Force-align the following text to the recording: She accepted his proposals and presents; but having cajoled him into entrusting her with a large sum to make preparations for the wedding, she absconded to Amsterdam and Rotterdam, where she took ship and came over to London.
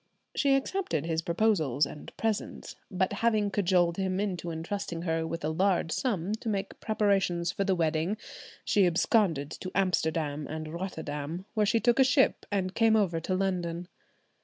She 0.35 0.55
accepted 0.55 1.05
his 1.05 1.21
proposals 1.21 1.85
and 1.85 2.11
presents; 2.17 2.75
but 2.89 3.13
having 3.13 3.51
cajoled 3.51 3.97
him 3.97 4.19
into 4.19 4.49
entrusting 4.49 5.03
her 5.03 5.27
with 5.27 5.45
a 5.45 5.49
large 5.49 5.91
sum 5.91 6.31
to 6.39 6.49
make 6.49 6.79
preparations 6.79 7.51
for 7.51 7.65
the 7.65 7.75
wedding, 7.75 8.17
she 8.65 8.87
absconded 8.87 9.51
to 9.51 9.69
Amsterdam 9.75 10.47
and 10.47 10.73
Rotterdam, 10.73 11.45
where 11.53 11.67
she 11.67 11.79
took 11.79 12.03
ship 12.03 12.47
and 12.51 12.73
came 12.73 12.95
over 12.95 13.19
to 13.19 13.35
London. 13.35 13.87